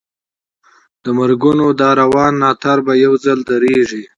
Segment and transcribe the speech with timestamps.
[1.03, 4.03] د مرګونو دا روان ناتار به یو ځل درېږي.